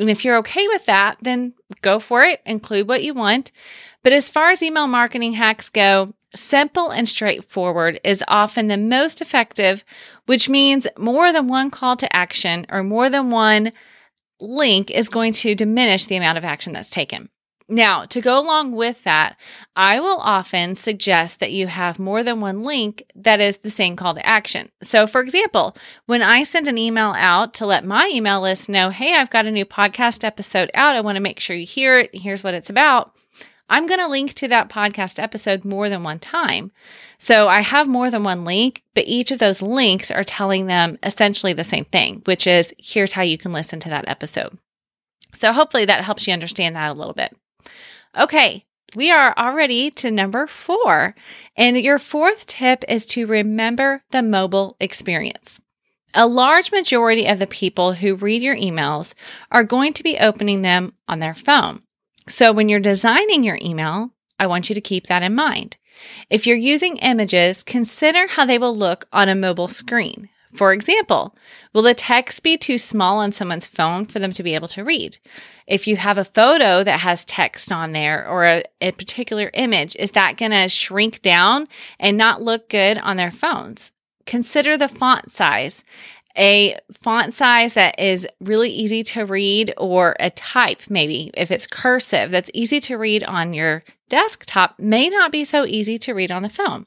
And 0.00 0.10
if 0.10 0.24
you're 0.24 0.38
okay 0.38 0.66
with 0.68 0.86
that, 0.86 1.16
then 1.20 1.54
go 1.82 1.98
for 1.98 2.22
it, 2.22 2.40
include 2.44 2.88
what 2.88 3.02
you 3.02 3.14
want. 3.14 3.52
But 4.02 4.12
as 4.12 4.28
far 4.28 4.50
as 4.50 4.62
email 4.62 4.86
marketing 4.86 5.34
hacks 5.34 5.68
go, 5.68 6.14
simple 6.34 6.90
and 6.90 7.08
straightforward 7.08 8.00
is 8.04 8.24
often 8.28 8.68
the 8.68 8.76
most 8.76 9.20
effective, 9.20 9.84
which 10.26 10.48
means 10.48 10.86
more 10.96 11.32
than 11.32 11.48
one 11.48 11.70
call 11.70 11.96
to 11.96 12.16
action 12.16 12.66
or 12.70 12.82
more 12.82 13.10
than 13.10 13.30
one 13.30 13.72
link 14.40 14.90
is 14.90 15.08
going 15.08 15.32
to 15.32 15.54
diminish 15.54 16.06
the 16.06 16.16
amount 16.16 16.38
of 16.38 16.44
action 16.44 16.72
that's 16.72 16.90
taken. 16.90 17.28
Now, 17.72 18.04
to 18.06 18.20
go 18.20 18.36
along 18.36 18.72
with 18.72 19.04
that, 19.04 19.36
I 19.76 20.00
will 20.00 20.18
often 20.18 20.74
suggest 20.74 21.38
that 21.38 21.52
you 21.52 21.68
have 21.68 22.00
more 22.00 22.24
than 22.24 22.40
one 22.40 22.64
link 22.64 23.04
that 23.14 23.40
is 23.40 23.58
the 23.58 23.70
same 23.70 23.94
call 23.94 24.14
to 24.14 24.26
action. 24.26 24.72
So, 24.82 25.06
for 25.06 25.20
example, 25.20 25.76
when 26.06 26.20
I 26.20 26.42
send 26.42 26.66
an 26.66 26.78
email 26.78 27.14
out 27.16 27.54
to 27.54 27.66
let 27.66 27.84
my 27.84 28.10
email 28.12 28.40
list 28.40 28.68
know, 28.68 28.90
hey, 28.90 29.14
I've 29.14 29.30
got 29.30 29.46
a 29.46 29.52
new 29.52 29.64
podcast 29.64 30.24
episode 30.24 30.72
out, 30.74 30.96
I 30.96 31.00
want 31.00 31.14
to 31.14 31.22
make 31.22 31.38
sure 31.38 31.54
you 31.54 31.64
hear 31.64 32.00
it, 32.00 32.10
here's 32.12 32.42
what 32.42 32.54
it's 32.54 32.70
about. 32.70 33.14
I'm 33.68 33.86
going 33.86 34.00
to 34.00 34.08
link 34.08 34.34
to 34.34 34.48
that 34.48 34.68
podcast 34.68 35.22
episode 35.22 35.64
more 35.64 35.88
than 35.88 36.02
one 36.02 36.18
time. 36.18 36.72
So 37.18 37.46
I 37.46 37.60
have 37.60 37.86
more 37.86 38.10
than 38.10 38.24
one 38.24 38.44
link, 38.44 38.82
but 38.94 39.04
each 39.06 39.30
of 39.30 39.38
those 39.38 39.62
links 39.62 40.10
are 40.10 40.24
telling 40.24 40.66
them 40.66 40.98
essentially 41.04 41.52
the 41.52 41.62
same 41.62 41.84
thing, 41.84 42.22
which 42.24 42.48
is 42.48 42.74
here's 42.78 43.12
how 43.12 43.22
you 43.22 43.38
can 43.38 43.52
listen 43.52 43.78
to 43.78 43.88
that 43.90 44.08
episode. 44.08 44.58
So 45.38 45.52
hopefully 45.52 45.84
that 45.84 46.02
helps 46.02 46.26
you 46.26 46.32
understand 46.32 46.74
that 46.74 46.92
a 46.92 46.96
little 46.96 47.14
bit. 47.14 47.36
Okay. 48.18 48.64
We 48.96 49.10
are 49.10 49.34
already 49.36 49.90
to 49.92 50.10
number 50.10 50.46
four. 50.46 51.14
And 51.56 51.76
your 51.76 51.98
fourth 51.98 52.46
tip 52.46 52.84
is 52.88 53.06
to 53.06 53.26
remember 53.26 54.02
the 54.10 54.22
mobile 54.22 54.76
experience. 54.80 55.60
A 56.12 56.26
large 56.26 56.72
majority 56.72 57.26
of 57.26 57.38
the 57.38 57.46
people 57.46 57.92
who 57.92 58.16
read 58.16 58.42
your 58.42 58.56
emails 58.56 59.14
are 59.52 59.62
going 59.62 59.92
to 59.92 60.02
be 60.02 60.18
opening 60.18 60.62
them 60.62 60.92
on 61.06 61.20
their 61.20 61.36
phone. 61.36 61.82
So 62.26 62.52
when 62.52 62.68
you're 62.68 62.80
designing 62.80 63.44
your 63.44 63.58
email, 63.62 64.10
I 64.38 64.48
want 64.48 64.68
you 64.68 64.74
to 64.74 64.80
keep 64.80 65.06
that 65.06 65.22
in 65.22 65.34
mind. 65.34 65.76
If 66.28 66.46
you're 66.46 66.56
using 66.56 66.96
images, 66.96 67.62
consider 67.62 68.26
how 68.26 68.44
they 68.44 68.58
will 68.58 68.74
look 68.74 69.06
on 69.12 69.28
a 69.28 69.34
mobile 69.34 69.68
screen. 69.68 70.30
For 70.52 70.72
example, 70.72 71.36
will 71.72 71.82
the 71.82 71.94
text 71.94 72.42
be 72.42 72.56
too 72.56 72.76
small 72.76 73.18
on 73.18 73.32
someone's 73.32 73.68
phone 73.68 74.04
for 74.04 74.18
them 74.18 74.32
to 74.32 74.42
be 74.42 74.54
able 74.54 74.68
to 74.68 74.84
read? 74.84 75.18
If 75.66 75.86
you 75.86 75.96
have 75.96 76.18
a 76.18 76.24
photo 76.24 76.82
that 76.82 77.00
has 77.00 77.24
text 77.24 77.70
on 77.70 77.92
there 77.92 78.26
or 78.28 78.44
a, 78.44 78.64
a 78.80 78.92
particular 78.92 79.50
image, 79.54 79.94
is 79.96 80.10
that 80.12 80.36
going 80.36 80.50
to 80.50 80.68
shrink 80.68 81.22
down 81.22 81.68
and 82.00 82.16
not 82.16 82.42
look 82.42 82.68
good 82.68 82.98
on 82.98 83.16
their 83.16 83.30
phones? 83.30 83.92
Consider 84.26 84.76
the 84.76 84.88
font 84.88 85.30
size 85.30 85.84
a 86.38 86.78
font 86.92 87.34
size 87.34 87.74
that 87.74 87.98
is 87.98 88.26
really 88.40 88.70
easy 88.70 89.02
to 89.02 89.24
read 89.26 89.74
or 89.76 90.16
a 90.20 90.30
type 90.30 90.82
maybe 90.88 91.30
if 91.34 91.50
it's 91.50 91.66
cursive 91.66 92.30
that's 92.30 92.50
easy 92.54 92.78
to 92.78 92.96
read 92.96 93.24
on 93.24 93.52
your 93.52 93.82
desktop 94.08 94.78
may 94.78 95.08
not 95.08 95.32
be 95.32 95.44
so 95.44 95.64
easy 95.64 95.98
to 95.98 96.12
read 96.12 96.30
on 96.30 96.42
the 96.42 96.48
phone. 96.48 96.86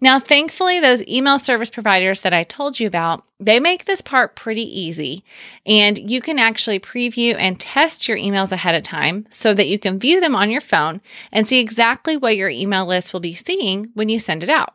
Now, 0.00 0.18
thankfully, 0.18 0.80
those 0.80 1.06
email 1.06 1.38
service 1.38 1.70
providers 1.70 2.20
that 2.22 2.34
I 2.34 2.42
told 2.42 2.80
you 2.80 2.86
about, 2.86 3.24
they 3.38 3.60
make 3.60 3.84
this 3.84 4.00
part 4.00 4.36
pretty 4.36 4.62
easy. 4.62 5.24
And 5.66 6.10
you 6.10 6.20
can 6.20 6.38
actually 6.38 6.80
preview 6.80 7.34
and 7.38 7.58
test 7.58 8.08
your 8.08 8.16
emails 8.16 8.52
ahead 8.52 8.74
of 8.74 8.82
time 8.82 9.26
so 9.30 9.54
that 9.54 9.68
you 9.68 9.78
can 9.78 9.98
view 9.98 10.20
them 10.20 10.36
on 10.36 10.50
your 10.50 10.60
phone 10.60 11.00
and 11.32 11.48
see 11.48 11.58
exactly 11.58 12.16
what 12.16 12.36
your 12.36 12.50
email 12.50 12.86
list 12.86 13.12
will 13.12 13.20
be 13.20 13.34
seeing 13.34 13.90
when 13.94 14.08
you 14.08 14.18
send 14.18 14.42
it 14.42 14.50
out. 14.50 14.74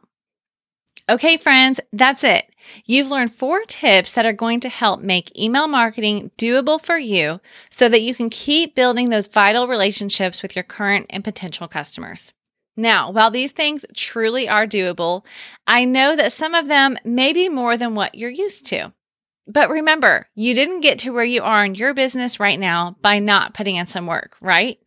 Okay, 1.08 1.38
friends, 1.38 1.80
that's 1.94 2.24
it. 2.24 2.50
You've 2.86 3.12
learned 3.12 3.36
four 3.36 3.62
tips 3.68 4.12
that 4.14 4.26
are 4.26 4.34
going 4.34 4.60
to 4.62 4.70
help 4.70 5.02
make 5.02 5.38
email 5.38 5.68
marketing 5.68 6.32
doable 6.36 6.82
for 6.82 6.98
you 6.98 7.40
so 7.70 7.88
that 7.90 8.02
you 8.02 8.16
can 8.16 8.28
keep 8.28 8.74
building 8.74 9.12
those 9.12 9.28
vital 9.28 9.68
relationships 9.68 10.42
with 10.42 10.56
your 10.56 10.64
current 10.64 11.06
and 11.12 11.24
potential 11.24 11.68
customers. 11.68 12.34
Now, 12.78 13.10
while 13.10 13.32
these 13.32 13.52
things 13.52 13.86
truly 13.96 14.50
are 14.50 14.68
doable, 14.68 15.24
I 15.66 15.86
know 15.86 16.16
that 16.16 16.34
some 16.34 16.54
of 16.54 16.68
them 16.68 16.98
may 17.06 17.32
be 17.32 17.48
more 17.48 17.78
than 17.78 17.96
what 17.96 18.16
you're 18.16 18.30
used 18.30 18.66
to. 18.68 18.94
But 19.48 19.70
remember, 19.70 20.28
you 20.36 20.54
didn't 20.54 20.82
get 20.82 21.00
to 21.00 21.12
where 21.12 21.24
you 21.24 21.44
are 21.44 21.64
in 21.64 21.76
your 21.76 21.94
business 21.94 22.40
right 22.40 22.60
now 22.60 22.98
by 23.02 23.20
not 23.20 23.54
putting 23.54 23.76
in 23.76 23.86
some 23.86 24.08
work, 24.08 24.36
right? 24.42 24.80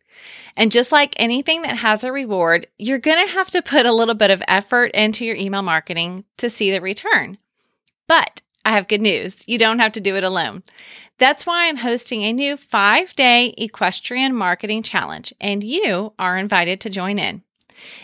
And 0.57 0.71
just 0.71 0.91
like 0.91 1.13
anything 1.15 1.61
that 1.61 1.77
has 1.77 2.03
a 2.03 2.11
reward, 2.11 2.67
you're 2.77 2.99
going 2.99 3.25
to 3.25 3.33
have 3.33 3.49
to 3.51 3.61
put 3.61 3.85
a 3.85 3.93
little 3.93 4.15
bit 4.15 4.31
of 4.31 4.43
effort 4.47 4.91
into 4.91 5.25
your 5.25 5.35
email 5.35 5.61
marketing 5.61 6.25
to 6.37 6.49
see 6.49 6.71
the 6.71 6.81
return. 6.81 7.37
But 8.07 8.41
I 8.65 8.71
have 8.71 8.89
good 8.89 9.01
news. 9.01 9.43
You 9.47 9.57
don't 9.57 9.79
have 9.79 9.93
to 9.93 10.01
do 10.01 10.17
it 10.17 10.23
alone. 10.23 10.63
That's 11.17 11.45
why 11.45 11.67
I'm 11.67 11.77
hosting 11.77 12.23
a 12.23 12.33
new 12.33 12.57
five 12.57 13.15
day 13.15 13.53
equestrian 13.57 14.35
marketing 14.35 14.83
challenge, 14.83 15.33
and 15.39 15.63
you 15.63 16.13
are 16.19 16.37
invited 16.37 16.81
to 16.81 16.89
join 16.89 17.19
in. 17.19 17.43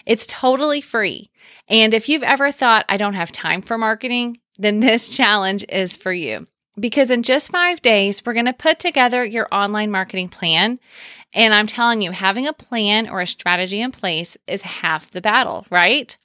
It's 0.05 0.25
totally 0.25 0.81
free. 0.81 1.29
And 1.67 1.93
if 1.93 2.09
you've 2.09 2.23
ever 2.23 2.51
thought, 2.51 2.85
I 2.89 2.97
don't 2.97 3.13
have 3.13 3.31
time 3.31 3.61
for 3.61 3.77
marketing, 3.77 4.37
then 4.57 4.79
this 4.79 5.09
challenge 5.15 5.65
is 5.69 5.95
for 5.95 6.13
you. 6.13 6.47
Because 6.77 7.09
in 7.09 7.23
just 7.23 7.51
five 7.51 7.81
days, 7.81 8.25
we're 8.25 8.33
going 8.33 8.45
to 8.47 8.53
put 8.53 8.79
together 8.79 9.23
your 9.23 9.47
online 9.51 9.91
marketing 9.91 10.27
plan. 10.27 10.79
And 11.33 11.53
I'm 11.53 11.67
telling 11.67 12.01
you, 12.01 12.11
having 12.11 12.47
a 12.47 12.53
plan 12.53 13.09
or 13.09 13.21
a 13.21 13.27
strategy 13.27 13.81
in 13.81 13.91
place 13.91 14.37
is 14.45 14.61
half 14.61 15.11
the 15.11 15.21
battle, 15.21 15.65
right? 15.69 16.17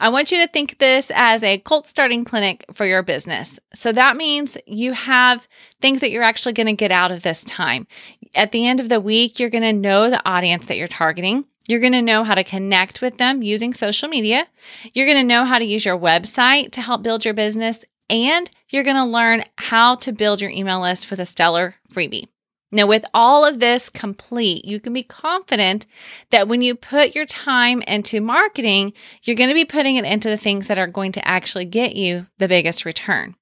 I 0.00 0.08
want 0.08 0.32
you 0.32 0.38
to 0.38 0.48
think 0.48 0.78
this 0.78 1.10
as 1.14 1.42
a 1.42 1.58
colt 1.58 1.86
starting 1.86 2.24
clinic 2.24 2.64
for 2.72 2.86
your 2.86 3.02
business. 3.02 3.58
So 3.72 3.92
that 3.92 4.16
means 4.16 4.56
you 4.66 4.92
have 4.92 5.48
things 5.80 6.00
that 6.00 6.10
you're 6.10 6.22
actually 6.22 6.52
going 6.52 6.66
to 6.66 6.72
get 6.72 6.92
out 6.92 7.12
of 7.12 7.22
this 7.22 7.44
time. 7.44 7.86
At 8.34 8.52
the 8.52 8.66
end 8.66 8.80
of 8.80 8.88
the 8.88 9.00
week, 9.00 9.38
you're 9.38 9.50
going 9.50 9.62
to 9.62 9.72
know 9.72 10.10
the 10.10 10.26
audience 10.28 10.66
that 10.66 10.76
you're 10.76 10.88
targeting. 10.88 11.44
You're 11.66 11.80
going 11.80 11.92
to 11.92 12.02
know 12.02 12.24
how 12.24 12.34
to 12.34 12.44
connect 12.44 13.00
with 13.00 13.16
them 13.16 13.42
using 13.42 13.72
social 13.72 14.08
media. 14.08 14.48
You're 14.92 15.06
going 15.06 15.18
to 15.18 15.22
know 15.22 15.44
how 15.44 15.58
to 15.58 15.64
use 15.64 15.84
your 15.84 15.98
website 15.98 16.72
to 16.72 16.82
help 16.82 17.02
build 17.02 17.24
your 17.24 17.34
business. 17.34 17.80
And 18.10 18.50
you're 18.68 18.84
going 18.84 18.96
to 18.96 19.04
learn 19.04 19.44
how 19.56 19.94
to 19.96 20.12
build 20.12 20.40
your 20.40 20.50
email 20.50 20.82
list 20.82 21.10
with 21.10 21.20
a 21.20 21.26
stellar 21.26 21.76
freebie. 21.90 22.28
Now, 22.70 22.86
with 22.86 23.06
all 23.14 23.44
of 23.44 23.60
this 23.60 23.88
complete, 23.88 24.64
you 24.64 24.80
can 24.80 24.92
be 24.92 25.04
confident 25.04 25.86
that 26.30 26.48
when 26.48 26.60
you 26.60 26.74
put 26.74 27.14
your 27.14 27.24
time 27.24 27.82
into 27.82 28.20
marketing, 28.20 28.92
you're 29.22 29.36
going 29.36 29.48
to 29.48 29.54
be 29.54 29.64
putting 29.64 29.94
it 29.94 30.04
into 30.04 30.28
the 30.28 30.36
things 30.36 30.66
that 30.66 30.76
are 30.76 30.88
going 30.88 31.12
to 31.12 31.26
actually 31.26 31.66
get 31.66 31.94
you 31.94 32.26
the 32.38 32.48
biggest 32.48 32.84
return. 32.84 33.36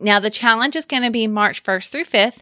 Now, 0.00 0.20
the 0.20 0.30
challenge 0.30 0.76
is 0.76 0.86
going 0.86 1.02
to 1.02 1.10
be 1.10 1.26
March 1.26 1.62
1st 1.62 1.88
through 1.90 2.04
5th. 2.04 2.38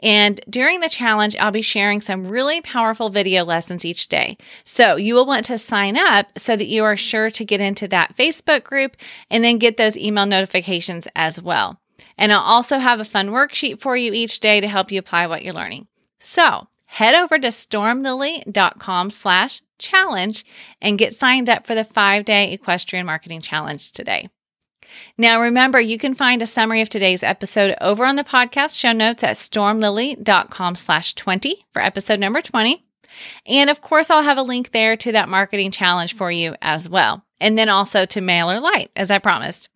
And 0.00 0.40
during 0.48 0.80
the 0.80 0.88
challenge, 0.88 1.36
I'll 1.36 1.52
be 1.52 1.62
sharing 1.62 2.00
some 2.00 2.26
really 2.26 2.60
powerful 2.60 3.10
video 3.10 3.44
lessons 3.44 3.84
each 3.84 4.08
day. 4.08 4.36
So 4.64 4.96
you 4.96 5.14
will 5.14 5.26
want 5.26 5.44
to 5.46 5.58
sign 5.58 5.96
up 5.96 6.38
so 6.38 6.56
that 6.56 6.66
you 6.66 6.84
are 6.84 6.96
sure 6.96 7.30
to 7.30 7.44
get 7.44 7.60
into 7.60 7.86
that 7.88 8.16
Facebook 8.16 8.64
group 8.64 8.96
and 9.30 9.44
then 9.44 9.58
get 9.58 9.76
those 9.76 9.96
email 9.96 10.26
notifications 10.26 11.06
as 11.14 11.40
well. 11.40 11.80
And 12.18 12.32
I'll 12.32 12.40
also 12.40 12.78
have 12.78 13.00
a 13.00 13.04
fun 13.04 13.30
worksheet 13.30 13.80
for 13.80 13.96
you 13.96 14.12
each 14.12 14.40
day 14.40 14.60
to 14.60 14.68
help 14.68 14.90
you 14.90 14.98
apply 14.98 15.26
what 15.26 15.44
you're 15.44 15.54
learning. 15.54 15.86
So 16.18 16.68
head 16.86 17.14
over 17.14 17.38
to 17.38 17.48
stormlily.com 17.48 19.10
slash 19.10 19.62
challenge 19.78 20.44
and 20.80 20.98
get 20.98 21.14
signed 21.14 21.50
up 21.50 21.66
for 21.66 21.74
the 21.74 21.84
five 21.84 22.24
day 22.24 22.52
equestrian 22.52 23.06
marketing 23.06 23.42
challenge 23.42 23.92
today. 23.92 24.28
Now, 25.18 25.40
remember, 25.40 25.80
you 25.80 25.98
can 25.98 26.14
find 26.14 26.42
a 26.42 26.46
summary 26.46 26.80
of 26.80 26.88
today's 26.88 27.22
episode 27.22 27.74
over 27.80 28.04
on 28.04 28.16
the 28.16 28.24
podcast 28.24 28.78
show 28.78 28.92
notes 28.92 29.24
at 29.24 29.36
stormlily.com 29.36 30.74
slash 30.76 31.14
20 31.14 31.66
for 31.72 31.82
episode 31.82 32.20
number 32.20 32.40
20. 32.40 32.84
And 33.46 33.70
of 33.70 33.80
course, 33.80 34.10
I'll 34.10 34.22
have 34.22 34.38
a 34.38 34.42
link 34.42 34.72
there 34.72 34.96
to 34.96 35.12
that 35.12 35.28
marketing 35.28 35.70
challenge 35.70 36.14
for 36.14 36.30
you 36.30 36.54
as 36.60 36.88
well. 36.88 37.24
And 37.40 37.58
then 37.58 37.68
also 37.68 38.06
to 38.06 38.20
MailerLite, 38.20 38.88
as 38.96 39.10
I 39.10 39.18
promised. 39.18 39.68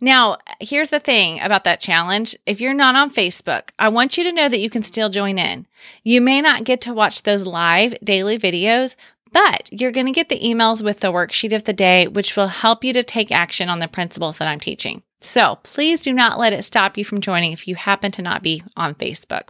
Now, 0.00 0.36
here's 0.60 0.90
the 0.90 1.00
thing 1.00 1.40
about 1.40 1.64
that 1.64 1.80
challenge. 1.80 2.36
If 2.44 2.60
you're 2.60 2.74
not 2.74 2.94
on 2.94 3.10
Facebook, 3.10 3.70
I 3.78 3.88
want 3.88 4.16
you 4.16 4.24
to 4.24 4.32
know 4.32 4.48
that 4.48 4.60
you 4.60 4.70
can 4.70 4.82
still 4.82 5.08
join 5.08 5.38
in. 5.38 5.66
You 6.04 6.20
may 6.20 6.40
not 6.40 6.64
get 6.64 6.80
to 6.82 6.94
watch 6.94 7.22
those 7.22 7.44
live 7.44 7.96
daily 8.04 8.38
videos, 8.38 8.96
but 9.32 9.68
you're 9.72 9.92
going 9.92 10.06
to 10.06 10.12
get 10.12 10.28
the 10.28 10.40
emails 10.40 10.82
with 10.82 11.00
the 11.00 11.12
worksheet 11.12 11.54
of 11.54 11.64
the 11.64 11.72
day, 11.72 12.06
which 12.06 12.36
will 12.36 12.48
help 12.48 12.84
you 12.84 12.92
to 12.92 13.02
take 13.02 13.30
action 13.30 13.68
on 13.68 13.78
the 13.78 13.88
principles 13.88 14.38
that 14.38 14.48
I'm 14.48 14.60
teaching. 14.60 15.02
So 15.20 15.58
please 15.62 16.00
do 16.00 16.12
not 16.12 16.38
let 16.38 16.52
it 16.52 16.64
stop 16.64 16.96
you 16.96 17.04
from 17.04 17.20
joining 17.20 17.52
if 17.52 17.66
you 17.66 17.74
happen 17.74 18.12
to 18.12 18.22
not 18.22 18.42
be 18.42 18.62
on 18.76 18.94
Facebook. 18.94 19.48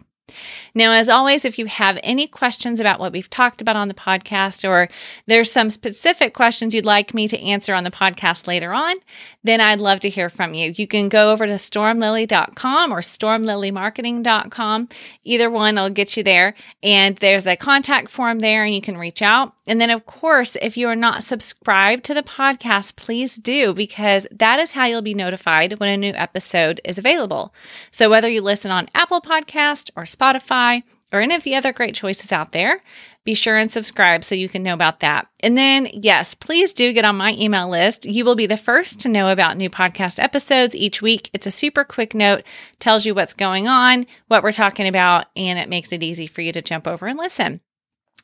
Now, 0.74 0.92
as 0.92 1.08
always, 1.08 1.44
if 1.44 1.58
you 1.58 1.66
have 1.66 1.98
any 2.02 2.26
questions 2.26 2.80
about 2.80 2.98
what 2.98 3.12
we've 3.12 3.30
talked 3.30 3.60
about 3.60 3.76
on 3.76 3.88
the 3.88 3.94
podcast, 3.94 4.68
or 4.68 4.88
there's 5.26 5.50
some 5.52 5.70
specific 5.70 6.34
questions 6.34 6.74
you'd 6.74 6.84
like 6.84 7.14
me 7.14 7.28
to 7.28 7.40
answer 7.40 7.74
on 7.74 7.84
the 7.84 7.90
podcast 7.90 8.46
later 8.46 8.72
on, 8.72 8.96
then 9.44 9.60
I'd 9.60 9.80
love 9.80 10.00
to 10.00 10.10
hear 10.10 10.28
from 10.28 10.54
you. 10.54 10.72
You 10.74 10.86
can 10.86 11.08
go 11.08 11.30
over 11.30 11.46
to 11.46 11.54
stormlily.com 11.54 12.92
or 12.92 13.00
stormlilymarketing.com. 13.00 14.88
Either 15.22 15.50
one 15.50 15.76
will 15.76 15.90
get 15.90 16.16
you 16.16 16.22
there. 16.22 16.54
And 16.82 17.16
there's 17.18 17.46
a 17.46 17.56
contact 17.56 18.10
form 18.10 18.40
there, 18.40 18.64
and 18.64 18.74
you 18.74 18.80
can 18.80 18.96
reach 18.96 19.22
out. 19.22 19.55
And 19.66 19.80
then, 19.80 19.90
of 19.90 20.06
course, 20.06 20.56
if 20.62 20.76
you 20.76 20.88
are 20.88 20.96
not 20.96 21.24
subscribed 21.24 22.04
to 22.04 22.14
the 22.14 22.22
podcast, 22.22 22.96
please 22.96 23.36
do, 23.36 23.74
because 23.74 24.26
that 24.30 24.60
is 24.60 24.72
how 24.72 24.84
you'll 24.84 25.02
be 25.02 25.14
notified 25.14 25.80
when 25.80 25.88
a 25.88 25.96
new 25.96 26.12
episode 26.14 26.80
is 26.84 26.98
available. 26.98 27.52
So, 27.90 28.08
whether 28.08 28.28
you 28.28 28.42
listen 28.42 28.70
on 28.70 28.88
Apple 28.94 29.20
Podcast 29.20 29.90
or 29.96 30.04
Spotify, 30.04 30.82
or 31.12 31.20
any 31.20 31.34
of 31.34 31.44
the 31.44 31.54
other 31.54 31.72
great 31.72 31.94
choices 31.94 32.32
out 32.32 32.52
there, 32.52 32.82
be 33.24 33.34
sure 33.34 33.56
and 33.56 33.70
subscribe 33.70 34.24
so 34.24 34.34
you 34.34 34.48
can 34.48 34.62
know 34.62 34.74
about 34.74 35.00
that. 35.00 35.28
And 35.40 35.56
then, 35.56 35.88
yes, 35.92 36.34
please 36.34 36.72
do 36.72 36.92
get 36.92 37.04
on 37.04 37.16
my 37.16 37.32
email 37.32 37.68
list. 37.68 38.06
You 38.06 38.24
will 38.24 38.34
be 38.34 38.46
the 38.46 38.56
first 38.56 39.00
to 39.00 39.08
know 39.08 39.28
about 39.28 39.56
new 39.56 39.70
podcast 39.70 40.22
episodes 40.22 40.76
each 40.76 41.02
week. 41.02 41.30
It's 41.32 41.46
a 41.46 41.50
super 41.50 41.84
quick 41.84 42.14
note, 42.14 42.42
tells 42.78 43.06
you 43.06 43.14
what's 43.14 43.34
going 43.34 43.66
on, 43.66 44.06
what 44.28 44.42
we're 44.42 44.52
talking 44.52 44.86
about, 44.86 45.26
and 45.36 45.58
it 45.58 45.68
makes 45.68 45.92
it 45.92 46.02
easy 46.02 46.26
for 46.26 46.40
you 46.40 46.52
to 46.52 46.62
jump 46.62 46.86
over 46.86 47.06
and 47.06 47.18
listen. 47.18 47.60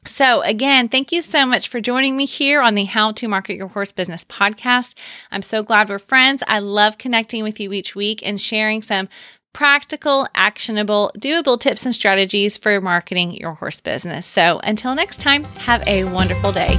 So, 0.05 0.43
again, 0.43 0.89
thank 0.89 1.13
you 1.13 1.23
so 1.23 1.47
much 1.47 1.69
for 1.69 1.81
joining 1.81 2.17
me 2.17 2.27
here 2.27 2.61
on 2.61 2.75
the 2.75 2.85
How 2.85 3.13
to 3.13 3.29
Market 3.29 3.57
Your 3.57 3.69
Horse 3.69 3.93
Business 3.93 4.25
podcast. 4.25 4.95
I'm 5.31 5.43
so 5.43 5.63
glad 5.63 5.89
we're 5.89 6.01
friends. 6.01 6.43
I 6.49 6.59
love 6.59 6.99
connecting 6.99 7.45
with 7.45 7.61
you 7.61 7.73
each 7.73 7.95
week 7.95 8.21
and 8.25 8.41
sharing 8.41 8.83
some 8.83 9.09
practical, 9.53 10.27
actionable, 10.35 11.13
doable 11.19 11.59
tips 11.59 11.85
and 11.85 11.95
strategies 11.95 12.59
for 12.59 12.81
marketing 12.81 13.33
your 13.33 13.53
horse 13.53 13.81
business. 13.81 14.27
So 14.27 14.61
until 14.65 14.95
next 14.95 15.21
time, 15.21 15.45
have 15.45 15.87
a 15.87 16.05
wonderful 16.05 16.51
day. 16.53 16.79